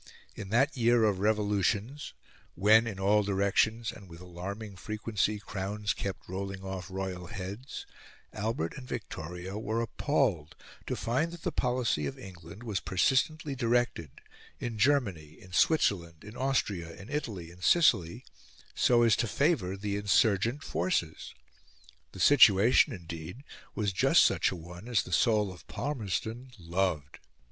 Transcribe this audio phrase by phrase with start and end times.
[0.33, 2.15] In that year of revolutions,
[2.55, 7.85] when, in all directions and with alarming frequency, crowns kept rolling off royal heads,
[8.33, 10.55] Albert and Victoria were appalled
[10.87, 14.09] to find that the policy of England was persistently directed
[14.59, 18.25] in Germany, in Switzerland, in Austria, in Italy, in Sicily
[18.73, 21.35] so as to favour the insurgent forces.
[22.13, 23.43] The situation, indeed,
[23.75, 27.19] was just such a one as the soul of Palmerston loved.